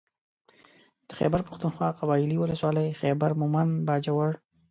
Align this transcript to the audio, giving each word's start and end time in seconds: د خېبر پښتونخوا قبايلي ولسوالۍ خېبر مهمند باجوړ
د 1.07 1.09
خېبر 1.19 1.39
پښتونخوا 1.47 1.89
قبايلي 1.99 2.37
ولسوالۍ 2.39 2.87
خېبر 3.01 3.31
مهمند 3.41 3.71
باجوړ 3.87 4.31